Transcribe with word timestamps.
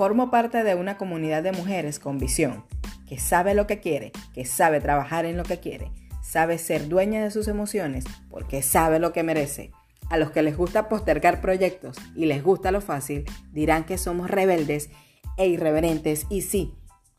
Formo 0.00 0.30
parte 0.30 0.64
de 0.64 0.74
una 0.74 0.96
comunidad 0.96 1.42
de 1.42 1.52
mujeres 1.52 1.98
con 1.98 2.16
visión, 2.16 2.64
que 3.06 3.18
sabe 3.18 3.52
lo 3.52 3.66
que 3.66 3.80
quiere, 3.80 4.12
que 4.32 4.46
sabe 4.46 4.80
trabajar 4.80 5.26
en 5.26 5.36
lo 5.36 5.42
que 5.42 5.60
quiere, 5.60 5.90
sabe 6.22 6.56
ser 6.56 6.88
dueña 6.88 7.22
de 7.22 7.30
sus 7.30 7.48
emociones 7.48 8.06
porque 8.30 8.62
sabe 8.62 8.98
lo 8.98 9.12
que 9.12 9.22
merece. 9.22 9.72
A 10.08 10.16
los 10.16 10.30
que 10.30 10.40
les 10.40 10.56
gusta 10.56 10.88
postergar 10.88 11.42
proyectos 11.42 11.98
y 12.16 12.24
les 12.24 12.42
gusta 12.42 12.72
lo 12.72 12.80
fácil, 12.80 13.26
dirán 13.52 13.84
que 13.84 13.98
somos 13.98 14.30
rebeldes 14.30 14.88
e 15.36 15.48
irreverentes. 15.48 16.26
Y 16.30 16.40
sí, 16.40 16.72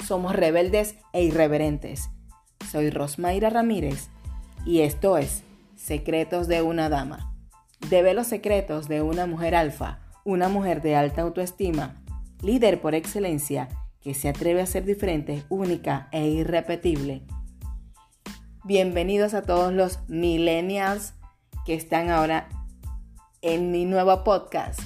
somos 0.04 0.36
rebeldes 0.36 0.96
e 1.14 1.22
irreverentes. 1.22 2.10
Soy 2.72 2.90
Rosmaira 2.90 3.52
Ramírez 3.52 4.10
y 4.66 4.80
esto 4.80 5.20
es 5.20 5.44
Secretos 5.76 6.48
de 6.48 6.64
una 6.64 6.90
Dama. 6.90 7.32
Debe 7.92 8.16
los 8.16 8.26
secretos 8.26 8.88
de 8.88 9.04
una 9.04 9.28
mujer 9.28 9.54
alfa, 9.54 10.00
una 10.24 10.50
mujer 10.50 10.82
de 10.82 10.96
alta 10.96 11.22
autoestima 11.22 12.02
líder 12.42 12.82
por 12.82 12.96
excelencia 12.96 13.70
que 14.02 14.14
se 14.16 14.28
atreve 14.28 14.62
a 14.62 14.66
ser 14.66 14.84
diferente, 14.84 15.44
única 15.50 16.08
e 16.12 16.28
irrepetible. 16.28 17.22
Bienvenidos 18.64 19.36
a 19.36 19.44
todos 19.44 19.72
los 19.72 20.00
millennials 20.08 21.14
que 21.66 21.76
están 21.76 22.10
ahora 22.10 22.50
en 23.42 23.72
mi 23.72 23.86
nuevo 23.86 24.24
podcast. 24.24 24.80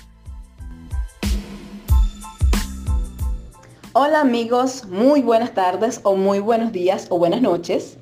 Hola 3.94 4.20
amigos, 4.20 4.86
muy 4.88 5.22
buenas 5.22 5.54
tardes 5.54 6.02
o 6.04 6.18
muy 6.18 6.40
buenos 6.40 6.74
días 6.74 7.08
o 7.10 7.18
buenas 7.18 7.42
noches. 7.42 7.98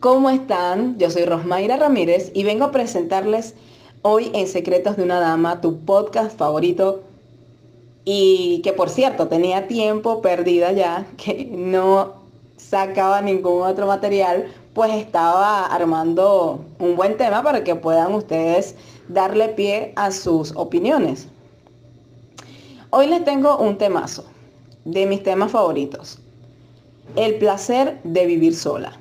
¿Cómo 0.00 0.30
están? 0.30 0.98
Yo 0.98 1.10
soy 1.10 1.26
Rosmaira 1.26 1.76
Ramírez 1.76 2.30
y 2.34 2.44
vengo 2.44 2.64
a 2.64 2.72
presentarles 2.72 3.54
hoy 4.00 4.30
en 4.32 4.48
Secretos 4.48 4.96
de 4.96 5.02
una 5.02 5.20
Dama, 5.20 5.60
tu 5.60 5.80
podcast 5.80 6.38
favorito 6.38 7.03
y 8.04 8.60
que 8.62 8.72
por 8.72 8.90
cierto 8.90 9.28
tenía 9.28 9.66
tiempo 9.66 10.20
perdida 10.20 10.72
ya, 10.72 11.06
que 11.16 11.46
no 11.50 12.24
sacaba 12.56 13.20
ningún 13.22 13.62
otro 13.62 13.86
material, 13.86 14.46
pues 14.74 14.92
estaba 14.94 15.66
armando 15.66 16.60
un 16.78 16.96
buen 16.96 17.16
tema 17.16 17.42
para 17.42 17.62
que 17.62 17.76
puedan 17.76 18.12
ustedes 18.12 18.74
darle 19.08 19.48
pie 19.50 19.92
a 19.96 20.10
sus 20.10 20.52
opiniones. 20.56 21.28
Hoy 22.90 23.06
les 23.06 23.24
tengo 23.24 23.58
un 23.58 23.78
temazo 23.78 24.24
de 24.84 25.06
mis 25.06 25.22
temas 25.22 25.52
favoritos. 25.52 26.18
El 27.16 27.36
placer 27.36 28.00
de 28.02 28.26
vivir 28.26 28.56
sola, 28.56 28.98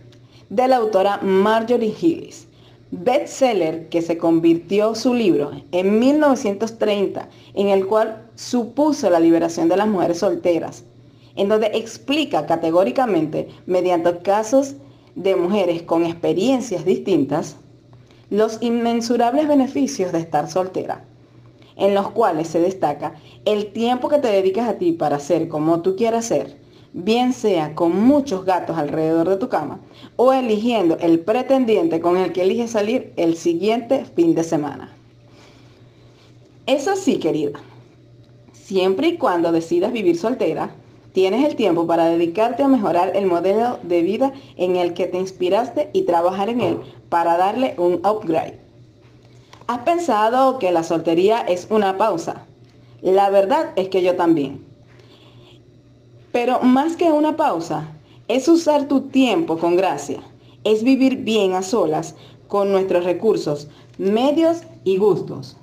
de 0.50 0.68
la 0.68 0.78
autora 0.78 1.20
Marjorie 1.22 1.96
Hillis 2.00 2.48
bestseller 2.94 3.90
que 3.90 4.04
se 4.04 4.20
convirtió 4.20 4.94
su 4.94 5.16
libro 5.16 5.52
en 5.72 5.98
1930, 5.98 7.28
en 7.56 7.70
el 7.70 7.88
cual 7.88 8.30
supuso 8.36 9.10
la 9.10 9.20
liberación 9.20 9.68
de 9.68 9.78
las 9.78 9.88
mujeres 9.88 10.20
solteras, 10.20 10.84
en 11.36 11.50
donde 11.50 11.72
explica 11.74 12.46
categóricamente, 12.46 13.48
mediante 13.66 14.20
casos 14.20 14.76
de 15.16 15.36
mujeres 15.36 15.82
con 15.82 16.06
experiencias 16.06 16.86
distintas, 16.86 17.56
los 18.30 18.60
inmensurables 18.62 19.48
beneficios 19.48 20.12
de 20.12 20.20
estar 20.20 20.50
soltera, 20.50 21.04
en 21.76 21.96
los 21.96 22.12
cuales 22.12 22.48
se 22.48 22.60
destaca 22.60 23.16
el 23.46 23.72
tiempo 23.74 24.08
que 24.08 24.20
te 24.20 24.28
dedicas 24.28 24.70
a 24.70 24.78
ti 24.78 24.92
para 24.92 25.20
ser 25.20 25.48
como 25.48 25.82
tú 25.82 25.96
quieras 25.96 26.26
ser, 26.26 26.63
bien 26.94 27.34
sea 27.34 27.74
con 27.74 28.00
muchos 28.00 28.46
gatos 28.46 28.78
alrededor 28.78 29.28
de 29.28 29.38
tu 29.38 29.50
cama 29.50 29.80
o 30.16 30.32
eligiendo 30.32 30.98
el 31.00 31.20
pretendiente 31.20 32.00
con 32.00 32.18
el 32.18 32.32
que 32.32 32.44
eliges 32.44 32.72
salir 32.72 33.14
el 33.18 33.36
siguiente 33.36 34.06
fin 34.16 34.36
de 34.36 34.44
semana. 34.44 34.96
Eso 36.66 36.96
sí, 36.96 37.18
querida. 37.18 37.60
Siempre 38.54 39.08
y 39.10 39.18
cuando 39.18 39.52
decidas 39.52 39.92
vivir 39.92 40.18
soltera, 40.18 40.72
tienes 41.12 41.46
el 41.46 41.56
tiempo 41.56 41.86
para 41.86 42.06
dedicarte 42.06 42.64
a 42.64 42.68
mejorar 42.68 43.16
el 43.16 43.26
modelo 43.26 43.80
de 43.84 44.02
vida 44.02 44.32
en 44.56 44.78
el 44.78 44.94
que 44.94 45.08
te 45.08 45.18
inspiraste 45.18 45.90
y 45.94 46.04
trabajar 46.04 46.50
en 46.50 46.62
él 46.62 46.78
para 47.10 47.38
darle 47.38 47.76
un 47.78 47.96
upgrade. 48.06 48.60
¿Has 49.68 49.80
pensado 49.80 50.60
que 50.60 50.72
la 50.72 50.84
soltería 50.84 51.42
es 51.42 51.68
una 51.70 51.98
pausa? 51.98 52.46
La 53.02 53.30
verdad 53.30 53.72
es 53.76 53.90
que 53.90 54.02
yo 54.02 54.16
también. 54.16 54.73
Pero 56.34 56.60
más 56.62 56.98
que 56.98 57.12
una 57.12 57.38
pausa, 57.38 57.88
es 58.28 58.48
usar 58.48 58.88
tu 58.88 59.02
tiempo 59.02 59.60
con 59.60 59.78
gracia. 59.78 60.20
Es 60.64 60.84
vivir 60.84 61.18
bien 61.18 61.54
a 61.54 61.62
solas 61.62 62.16
con 62.48 62.72
nuestros 62.72 63.06
recursos, 63.06 63.68
medios 64.00 64.64
y 64.84 64.98
gustos. 64.98 65.56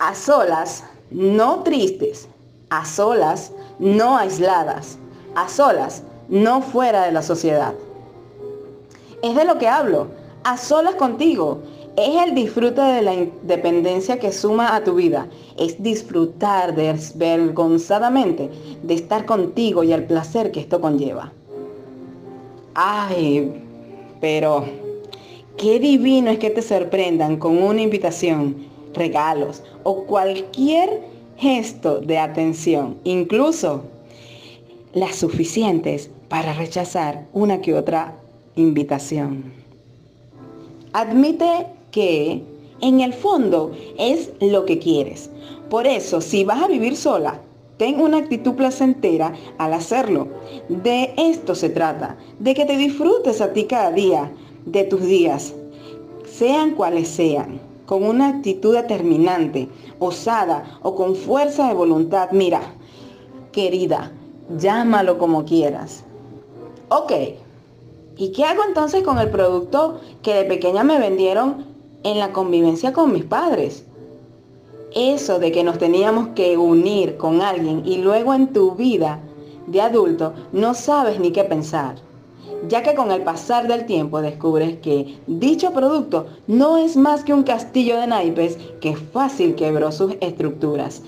A 0.00 0.16
solas, 0.16 0.82
no 1.12 1.62
tristes. 1.62 2.28
A 2.68 2.84
solas, 2.84 3.52
no 3.78 4.18
aisladas. 4.18 4.98
A 5.36 5.48
solas, 5.48 6.02
no 6.28 6.60
fuera 6.60 7.04
de 7.06 7.12
la 7.12 7.22
sociedad. 7.22 7.74
Es 9.22 9.36
de 9.36 9.44
lo 9.44 9.56
que 9.58 9.68
hablo. 9.68 10.08
A 10.42 10.56
solas 10.56 10.96
contigo 10.96 11.60
es 11.96 12.26
el 12.26 12.34
disfrute 12.34 12.80
de 12.80 13.02
la 13.02 13.14
independencia 13.14 14.18
que 14.18 14.32
suma 14.32 14.74
a 14.74 14.82
tu 14.82 14.94
vida. 14.94 15.28
Es 15.58 15.82
disfrutar 15.82 16.74
desvergonzadamente 16.74 18.50
de 18.82 18.94
estar 18.94 19.26
contigo 19.26 19.84
y 19.84 19.92
el 19.92 20.04
placer 20.04 20.52
que 20.52 20.60
esto 20.60 20.80
conlleva. 20.80 21.32
Ay, 22.74 23.52
pero 24.20 24.64
qué 25.58 25.78
divino 25.78 26.30
es 26.30 26.38
que 26.38 26.50
te 26.50 26.62
sorprendan 26.62 27.36
con 27.36 27.62
una 27.62 27.82
invitación, 27.82 28.56
regalos 28.94 29.62
o 29.82 30.04
cualquier 30.04 31.02
gesto 31.36 32.00
de 32.00 32.18
atención, 32.18 32.96
incluso 33.04 33.82
las 34.94 35.16
suficientes 35.16 36.10
para 36.28 36.54
rechazar 36.54 37.26
una 37.34 37.60
que 37.60 37.74
otra 37.74 38.14
invitación. 38.56 39.52
Admite 40.94 41.66
que 41.92 42.42
en 42.80 43.00
el 43.00 43.12
fondo 43.12 43.70
es 43.96 44.32
lo 44.40 44.64
que 44.66 44.80
quieres. 44.80 45.30
Por 45.70 45.86
eso, 45.86 46.20
si 46.20 46.44
vas 46.44 46.62
a 46.62 46.68
vivir 46.68 46.96
sola, 46.96 47.40
ten 47.76 48.00
una 48.00 48.18
actitud 48.18 48.54
placentera 48.54 49.32
al 49.58 49.72
hacerlo. 49.72 50.28
De 50.68 51.14
esto 51.16 51.54
se 51.54 51.70
trata, 51.70 52.16
de 52.40 52.54
que 52.54 52.64
te 52.64 52.76
disfrutes 52.76 53.40
a 53.40 53.52
ti 53.52 53.64
cada 53.64 53.92
día 53.92 54.32
de 54.66 54.84
tus 54.84 55.02
días, 55.02 55.54
sean 56.26 56.72
cuales 56.72 57.08
sean, 57.08 57.60
con 57.86 58.04
una 58.04 58.28
actitud 58.28 58.74
determinante, 58.74 59.68
osada 59.98 60.78
o 60.82 60.94
con 60.94 61.14
fuerza 61.14 61.68
de 61.68 61.74
voluntad. 61.74 62.30
Mira, 62.32 62.60
querida, 63.52 64.12
llámalo 64.58 65.18
como 65.18 65.44
quieras. 65.44 66.04
Ok, 66.88 67.12
¿y 68.16 68.32
qué 68.32 68.44
hago 68.44 68.62
entonces 68.66 69.02
con 69.02 69.18
el 69.18 69.30
producto 69.30 70.00
que 70.22 70.34
de 70.34 70.44
pequeña 70.44 70.84
me 70.84 70.98
vendieron 70.98 71.71
en 72.02 72.18
la 72.18 72.32
convivencia 72.32 72.92
con 72.92 73.12
mis 73.12 73.24
padres. 73.24 73.84
Eso 74.94 75.38
de 75.38 75.52
que 75.52 75.64
nos 75.64 75.78
teníamos 75.78 76.28
que 76.34 76.56
unir 76.56 77.16
con 77.16 77.40
alguien 77.40 77.82
y 77.86 77.98
luego 77.98 78.34
en 78.34 78.52
tu 78.52 78.72
vida 78.72 79.20
de 79.66 79.80
adulto 79.80 80.34
no 80.52 80.74
sabes 80.74 81.18
ni 81.18 81.32
qué 81.32 81.44
pensar, 81.44 81.96
ya 82.68 82.82
que 82.82 82.94
con 82.94 83.10
el 83.10 83.22
pasar 83.22 83.68
del 83.68 83.86
tiempo 83.86 84.20
descubres 84.20 84.78
que 84.78 85.18
dicho 85.26 85.72
producto 85.72 86.26
no 86.46 86.76
es 86.76 86.96
más 86.96 87.24
que 87.24 87.32
un 87.32 87.42
castillo 87.42 87.98
de 87.98 88.06
naipes 88.06 88.58
que 88.80 88.96
fácil 88.96 89.54
quebró 89.54 89.92
sus 89.92 90.14
estructuras 90.20 91.02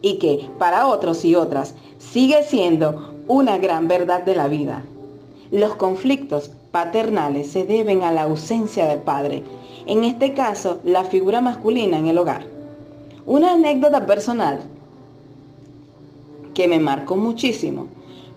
y 0.00 0.18
que 0.18 0.48
para 0.58 0.86
otros 0.86 1.24
y 1.24 1.34
otras 1.34 1.74
sigue 1.98 2.42
siendo 2.44 3.14
una 3.26 3.58
gran 3.58 3.88
verdad 3.88 4.22
de 4.22 4.36
la 4.36 4.48
vida. 4.48 4.84
Los 5.50 5.74
conflictos 5.74 6.50
paternales 6.70 7.50
se 7.50 7.64
deben 7.64 8.02
a 8.02 8.12
la 8.12 8.22
ausencia 8.22 8.86
del 8.86 9.00
padre 9.00 9.42
en 9.88 10.04
este 10.04 10.34
caso 10.34 10.80
la 10.84 11.04
figura 11.04 11.40
masculina 11.40 11.98
en 11.98 12.06
el 12.06 12.18
hogar. 12.18 12.44
Una 13.26 13.52
anécdota 13.52 14.06
personal 14.06 14.60
que 16.54 16.68
me 16.68 16.78
marcó 16.78 17.16
muchísimo 17.16 17.86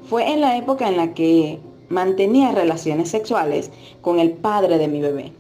fue 0.10 0.32
en 0.32 0.42
la 0.42 0.58
época 0.58 0.88
en 0.88 0.98
la 0.98 1.14
que 1.14 1.60
mantenía 1.90 2.54
relaciones 2.54 3.10
sexuales 3.10 3.70
con 4.02 4.20
el 4.20 4.32
padre 4.32 4.78
de 4.78 4.88
mi 4.88 5.02
bebé. 5.02 5.34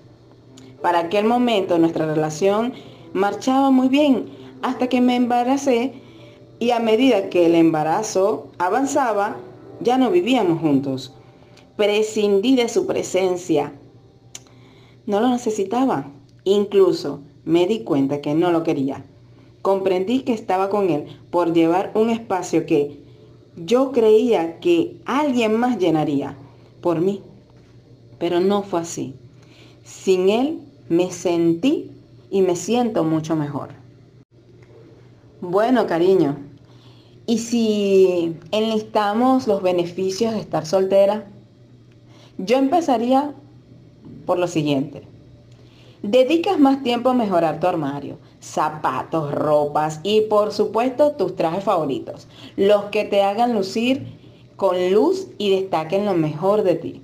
Para 0.81 0.99
aquel 0.99 1.25
momento 1.25 1.77
nuestra 1.77 2.05
relación 2.05 2.73
marchaba 3.13 3.71
muy 3.71 3.88
bien 3.88 4.29
hasta 4.61 4.88
que 4.88 4.99
me 4.99 5.15
embaracé 5.15 5.93
y 6.59 6.71
a 6.71 6.79
medida 6.79 7.29
que 7.29 7.45
el 7.45 7.55
embarazo 7.55 8.47
avanzaba, 8.59 9.38
ya 9.79 9.97
no 9.97 10.11
vivíamos 10.11 10.59
juntos. 10.59 11.13
Prescindí 11.75 12.56
de 12.56 12.69
su 12.69 12.85
presencia 12.85 13.73
no 15.06 15.19
lo 15.19 15.29
necesitaba. 15.29 16.12
Incluso 16.44 17.21
me 17.44 17.68
di 17.68 17.81
cuenta 17.81 18.21
que 18.21 18.33
no 18.33 18.51
lo 18.51 18.63
quería. 18.63 19.06
Comprendí 19.62 20.21
que 20.21 20.33
estaba 20.33 20.69
con 20.69 20.89
él 20.89 21.06
por 21.29 21.53
llevar 21.53 21.91
un 21.95 22.09
espacio 22.09 22.65
que 22.65 23.01
yo 23.56 23.91
creía 23.91 24.59
que 24.59 25.01
alguien 25.06 25.59
más 25.59 25.77
llenaría 25.77 26.38
por 26.81 27.01
mí. 27.01 27.21
Pero 28.19 28.39
no 28.39 28.63
fue 28.63 28.81
así. 28.81 29.15
Sin 29.83 30.29
él 30.29 30.59
me 30.89 31.12
sentí 31.12 31.91
y 32.29 32.41
me 32.41 32.56
siento 32.56 33.03
mucho 33.03 33.35
mejor. 33.35 33.69
Bueno, 35.41 35.88
cariño, 35.88 36.38
Y 37.27 37.38
si 37.38 38.35
enlistamos 38.51 39.47
los 39.47 39.62
beneficios 39.62 40.33
de 40.33 40.39
estar 40.39 40.65
soltera, 40.65 41.31
yo 42.37 42.57
empezaría 42.57 43.33
por 44.25 44.39
lo 44.39 44.47
siguiente. 44.47 45.03
Dedicas 46.03 46.59
más 46.59 46.81
tiempo 46.81 47.09
a 47.09 47.13
mejorar 47.13 47.59
tu 47.59 47.67
armario, 47.67 48.17
zapatos, 48.39 49.31
ropas 49.33 49.99
y 50.01 50.21
por 50.21 50.51
supuesto 50.51 51.11
tus 51.11 51.35
trajes 51.35 51.63
favoritos, 51.63 52.27
los 52.55 52.85
que 52.85 53.05
te 53.05 53.21
hagan 53.21 53.53
lucir 53.53 54.07
con 54.55 54.91
luz 54.91 55.27
y 55.37 55.51
destaquen 55.51 56.05
lo 56.05 56.15
mejor 56.15 56.63
de 56.63 56.75
ti. 56.75 57.01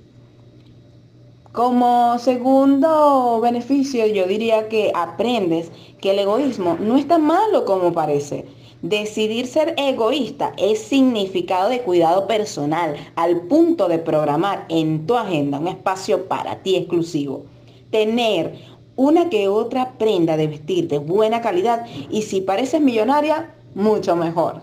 Como 1.52 2.18
segundo 2.18 3.40
beneficio, 3.40 4.06
yo 4.06 4.26
diría 4.26 4.68
que 4.68 4.92
aprendes 4.94 5.70
que 6.00 6.10
el 6.10 6.18
egoísmo 6.18 6.76
no 6.80 6.96
es 6.96 7.08
tan 7.08 7.22
malo 7.22 7.64
como 7.64 7.92
parece. 7.92 8.44
Decidir 8.82 9.48
ser 9.48 9.74
egoísta 9.76 10.52
es 10.56 10.80
significado 10.80 11.68
de 11.68 11.82
cuidado 11.82 12.28
personal 12.28 12.94
al 13.16 13.40
punto 13.40 13.88
de 13.88 13.98
programar 13.98 14.66
en 14.68 15.04
tu 15.04 15.16
agenda 15.16 15.58
un 15.58 15.66
espacio 15.66 16.28
para 16.28 16.62
ti 16.62 16.76
exclusivo. 16.76 17.44
Tener 17.90 18.54
una 18.94 19.30
que 19.30 19.48
otra 19.48 19.94
prenda 19.98 20.36
de 20.36 20.46
vestir 20.46 20.86
de 20.86 20.98
buena 20.98 21.40
calidad 21.40 21.86
y 22.08 22.22
si 22.22 22.40
pareces 22.40 22.80
millonaria, 22.80 23.52
mucho 23.74 24.14
mejor. 24.16 24.62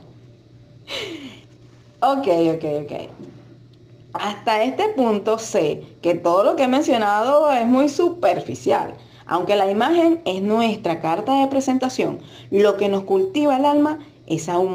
Ok, 2.02 2.28
ok, 2.28 2.66
ok. 2.84 2.92
Hasta 4.14 4.64
este 4.64 4.90
punto 4.90 5.40
sé 5.40 5.82
que 6.04 6.14
todo 6.14 6.44
lo 6.44 6.56
que 6.56 6.64
he 6.64 6.68
mencionado 6.68 7.52
es 7.52 7.66
muy 7.66 7.90
superficial. 7.90 8.94
Aunque 9.28 9.56
la 9.56 9.70
imagen 9.70 10.22
es 10.26 10.42
nuestra 10.42 11.02
carta 11.02 11.42
de 11.42 11.48
presentación, 11.48 12.20
lo 12.52 12.78
que 12.78 12.90
nos 12.90 13.04
cultiva 13.04 13.58
el 13.58 13.66
alma 13.66 14.00
es 14.28 14.50
aún 14.50 14.74